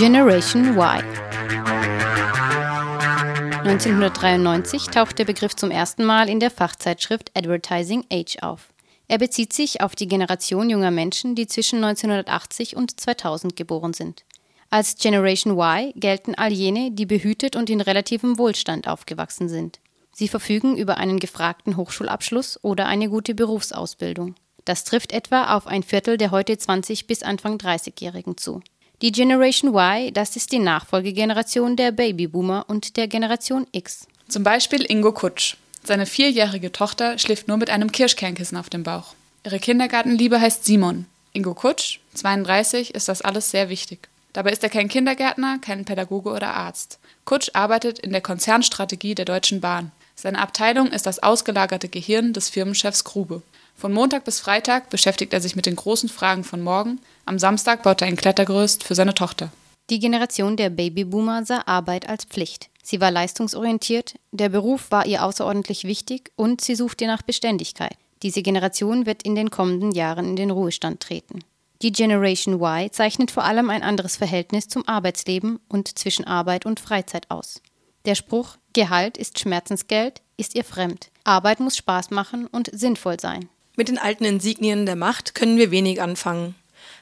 [0.00, 1.04] Generation Y
[3.66, 8.72] 1993 taucht der Begriff zum ersten Mal in der Fachzeitschrift Advertising Age auf.
[9.08, 14.24] Er bezieht sich auf die Generation junger Menschen, die zwischen 1980 und 2000 geboren sind.
[14.70, 19.80] Als Generation Y gelten all jene, die behütet und in relativem Wohlstand aufgewachsen sind.
[20.12, 24.34] Sie verfügen über einen gefragten Hochschulabschluss oder eine gute Berufsausbildung.
[24.64, 28.62] Das trifft etwa auf ein Viertel der heute 20 bis Anfang 30-Jährigen zu.
[29.02, 34.06] Die Generation Y, das ist die Nachfolgegeneration der Babyboomer und der Generation X.
[34.28, 35.56] Zum Beispiel Ingo Kutsch.
[35.82, 39.14] Seine vierjährige Tochter schläft nur mit einem Kirschkernkissen auf dem Bauch.
[39.46, 41.06] Ihre Kindergartenliebe heißt Simon.
[41.32, 44.10] Ingo Kutsch, 32, ist das alles sehr wichtig.
[44.34, 46.98] Dabei ist er kein Kindergärtner, kein Pädagoge oder Arzt.
[47.24, 49.92] Kutsch arbeitet in der Konzernstrategie der Deutschen Bahn.
[50.14, 53.40] Seine Abteilung ist das ausgelagerte Gehirn des Firmenchefs Grube.
[53.80, 57.00] Von Montag bis Freitag beschäftigt er sich mit den großen Fragen von morgen.
[57.24, 59.50] Am Samstag baut er ein Klettergerüst für seine Tochter.
[59.88, 62.68] Die Generation der Babyboomer sah Arbeit als Pflicht.
[62.82, 67.96] Sie war leistungsorientiert, der Beruf war ihr außerordentlich wichtig und sie suchte nach Beständigkeit.
[68.22, 71.42] Diese Generation wird in den kommenden Jahren in den Ruhestand treten.
[71.80, 76.80] Die Generation Y zeichnet vor allem ein anderes Verhältnis zum Arbeitsleben und zwischen Arbeit und
[76.80, 77.62] Freizeit aus.
[78.04, 81.10] Der Spruch Gehalt ist Schmerzensgeld ist ihr fremd.
[81.24, 83.48] Arbeit muss Spaß machen und sinnvoll sein.
[83.76, 86.54] Mit den alten Insignien der Macht können wir wenig anfangen.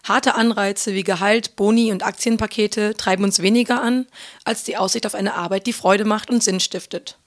[0.04, 4.06] Harte Anreize wie Gehalt, Boni und Aktienpakete treiben uns weniger an,
[4.44, 7.18] als die Aussicht auf eine Arbeit, die Freude macht und Sinn stiftet.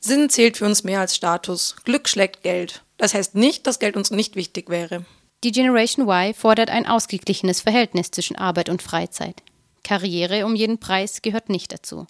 [0.00, 1.76] Sinn zählt für uns mehr als Status.
[1.84, 2.82] Glück schlägt Geld.
[2.96, 5.04] Das heißt nicht, dass Geld uns nicht wichtig wäre.
[5.44, 9.42] Die Generation Y fordert ein ausgeglichenes Verhältnis zwischen Arbeit und Freizeit.
[9.82, 12.06] Karriere um jeden Preis gehört nicht dazu.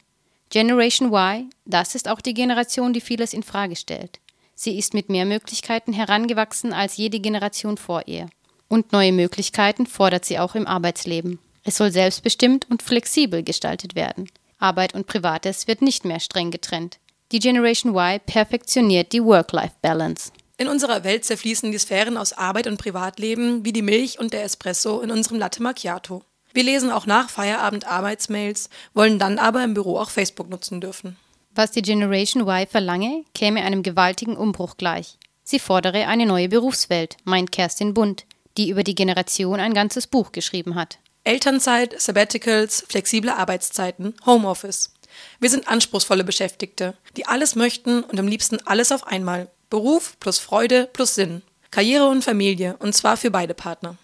[0.50, 4.20] Generation Y, das ist auch die Generation, die vieles in Frage stellt.
[4.54, 8.28] Sie ist mit mehr Möglichkeiten herangewachsen als jede Generation vor ihr.
[8.68, 11.38] Und neue Möglichkeiten fordert sie auch im Arbeitsleben.
[11.64, 14.28] Es soll selbstbestimmt und flexibel gestaltet werden.
[14.58, 16.98] Arbeit und Privates wird nicht mehr streng getrennt.
[17.32, 20.30] Die Generation Y perfektioniert die Work-Life-Balance.
[20.56, 24.44] In unserer Welt zerfließen die Sphären aus Arbeit und Privatleben wie die Milch und der
[24.44, 26.22] Espresso in unserem Latte Macchiato.
[26.52, 31.16] Wir lesen auch nach Feierabend Arbeitsmails, wollen dann aber im Büro auch Facebook nutzen dürfen.
[31.54, 35.18] Was die Generation Y verlange, käme einem gewaltigen Umbruch gleich.
[35.44, 38.24] Sie fordere eine neue Berufswelt, meint Kerstin Bund,
[38.56, 40.98] die über die Generation ein ganzes Buch geschrieben hat.
[41.22, 44.94] Elternzeit, Sabbaticals, flexible Arbeitszeiten, Homeoffice.
[45.38, 49.48] Wir sind anspruchsvolle Beschäftigte, die alles möchten und am liebsten alles auf einmal.
[49.70, 51.42] Beruf plus Freude plus Sinn.
[51.70, 53.96] Karriere und Familie, und zwar für beide Partner.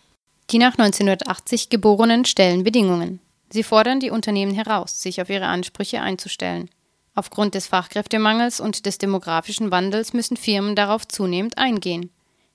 [0.50, 3.20] Die nach 1980 Geborenen stellen Bedingungen.
[3.50, 6.70] Sie fordern die Unternehmen heraus, sich auf ihre Ansprüche einzustellen.
[7.14, 12.10] Aufgrund des Fachkräftemangels und des demografischen Wandels müssen Firmen darauf zunehmend eingehen.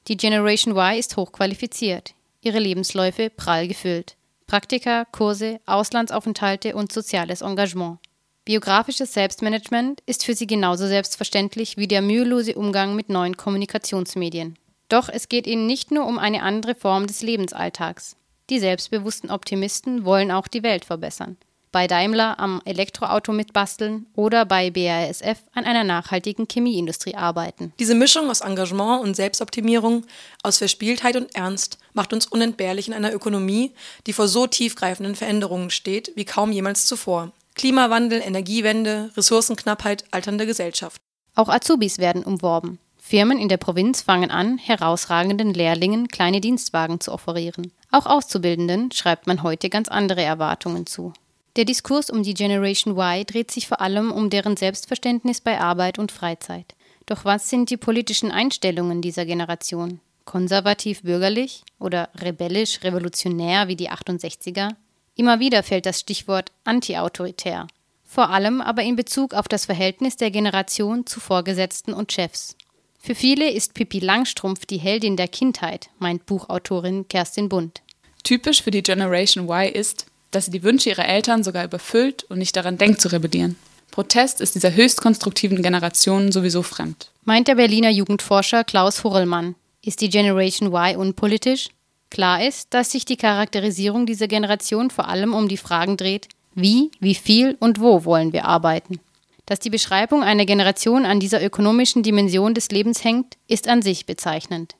[0.07, 4.15] Die Generation Y ist hochqualifiziert, ihre Lebensläufe prall gefüllt.
[4.47, 7.99] Praktika, Kurse, Auslandsaufenthalte und soziales Engagement.
[8.45, 14.57] Biografisches Selbstmanagement ist für sie genauso selbstverständlich wie der mühelose Umgang mit neuen Kommunikationsmedien.
[14.88, 18.15] Doch es geht ihnen nicht nur um eine andere Form des Lebensalltags.
[18.51, 21.38] Die selbstbewussten Optimisten wollen auch die Welt verbessern
[21.75, 27.74] bei Daimler am Elektroauto mitbasteln oder bei BASF an einer nachhaltigen Chemieindustrie arbeiten.
[27.80, 30.06] Diese Mischung aus Engagement und Selbstoptimierung,
[30.41, 33.74] aus Verspieltheit und Ernst macht uns unentbehrlich in einer Ökonomie,
[34.08, 37.34] die vor so tiefgreifenden Veränderungen steht wie kaum jemals zuvor.
[37.56, 41.02] Klimawandel, Energiewende, Ressourcenknappheit, alternde Gesellschaft.
[41.36, 42.80] Auch Azubis werden umworben.
[42.97, 47.74] Firmen in der Provinz fangen an, herausragenden Lehrlingen kleine Dienstwagen zu offerieren.
[47.92, 51.12] Auch Auszubildenden schreibt man heute ganz andere Erwartungen zu.
[51.55, 55.97] Der Diskurs um die Generation Y dreht sich vor allem um deren Selbstverständnis bei Arbeit
[55.97, 56.75] und Freizeit.
[57.05, 60.01] Doch was sind die politischen Einstellungen dieser Generation?
[60.25, 64.71] Konservativ-bürgerlich oder rebellisch-revolutionär wie die 68er?
[65.15, 67.67] Immer wieder fällt das Stichwort antiautoritär.
[68.03, 72.57] Vor allem aber in Bezug auf das Verhältnis der Generation zu Vorgesetzten und Chefs.
[72.99, 77.81] Für viele ist Pippi Langstrumpf die Heldin der Kindheit, meint Buchautorin Kerstin Bund.
[78.23, 82.39] Typisch für die Generation Y ist, dass sie die Wünsche ihrer Eltern sogar überfüllt und
[82.39, 83.55] nicht daran denkt zu rebellieren.
[83.91, 87.09] Protest ist dieser höchst konstruktiven Generation sowieso fremd.
[87.23, 89.55] Meint der Berliner Jugendforscher Klaus Hurrellmann.
[89.81, 91.69] Ist die Generation Y unpolitisch?
[92.09, 96.91] Klar ist, dass sich die Charakterisierung dieser Generation vor allem um die Fragen dreht, wie,
[96.99, 98.99] wie viel und wo wollen wir arbeiten.
[99.45, 104.05] Dass die Beschreibung einer Generation an dieser ökonomischen Dimension des Lebens hängt, ist an sich
[104.05, 104.75] bezeichnend.